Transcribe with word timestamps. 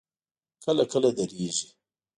کله 0.63 0.83
کله 0.91 1.09
درېږي. 1.17 1.67